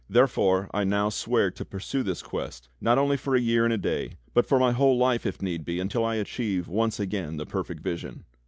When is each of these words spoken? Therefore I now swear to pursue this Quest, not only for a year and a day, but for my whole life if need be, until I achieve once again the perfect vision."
Therefore 0.09 0.67
I 0.73 0.83
now 0.83 1.09
swear 1.09 1.51
to 1.51 1.63
pursue 1.63 2.01
this 2.01 2.23
Quest, 2.23 2.69
not 2.81 2.97
only 2.97 3.17
for 3.17 3.35
a 3.35 3.39
year 3.39 3.65
and 3.65 3.71
a 3.71 3.77
day, 3.77 4.17
but 4.33 4.47
for 4.47 4.57
my 4.57 4.71
whole 4.71 4.97
life 4.97 5.27
if 5.27 5.43
need 5.43 5.63
be, 5.63 5.79
until 5.79 6.03
I 6.03 6.15
achieve 6.15 6.67
once 6.67 6.99
again 6.99 7.37
the 7.37 7.45
perfect 7.45 7.83
vision." 7.83 8.25